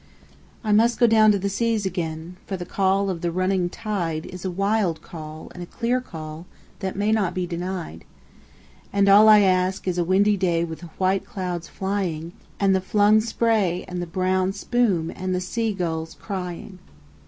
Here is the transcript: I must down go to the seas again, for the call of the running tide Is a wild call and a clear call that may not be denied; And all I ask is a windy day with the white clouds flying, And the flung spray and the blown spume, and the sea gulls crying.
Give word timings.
I 0.63 0.71
must 0.71 0.99
down 0.99 1.29
go 1.29 1.33
to 1.33 1.37
the 1.39 1.47
seas 1.47 1.85
again, 1.85 2.37
for 2.47 2.57
the 2.57 2.65
call 2.65 3.11
of 3.11 3.21
the 3.21 3.31
running 3.31 3.69
tide 3.69 4.25
Is 4.25 4.43
a 4.43 4.49
wild 4.49 5.03
call 5.03 5.51
and 5.53 5.61
a 5.61 5.67
clear 5.67 6.01
call 6.01 6.47
that 6.79 6.95
may 6.95 7.11
not 7.11 7.35
be 7.35 7.45
denied; 7.45 8.03
And 8.91 9.07
all 9.07 9.29
I 9.29 9.41
ask 9.41 9.87
is 9.87 9.99
a 9.99 10.03
windy 10.03 10.37
day 10.37 10.63
with 10.63 10.79
the 10.79 10.87
white 10.97 11.23
clouds 11.23 11.67
flying, 11.67 12.33
And 12.59 12.75
the 12.75 12.81
flung 12.81 13.21
spray 13.21 13.85
and 13.87 14.01
the 14.01 14.07
blown 14.07 14.53
spume, 14.53 15.11
and 15.15 15.35
the 15.35 15.39
sea 15.39 15.71
gulls 15.71 16.17
crying. 16.19 16.79